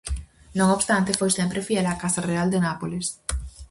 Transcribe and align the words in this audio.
Non 0.57 0.67
obstante, 0.77 1.17
foi 1.19 1.31
sempre 1.37 1.65
fiel 1.67 1.85
á 1.91 1.95
Casa 2.03 2.21
Real 2.29 2.47
de 2.51 2.59
Nápoles. 2.67 3.07